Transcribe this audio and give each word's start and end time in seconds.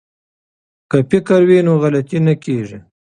که 0.91 0.97
فکر 1.09 1.39
وي 1.47 1.59
نو 1.65 1.73
غلطي 1.83 2.19
نه 2.27 2.33
کیږي. 2.43 2.77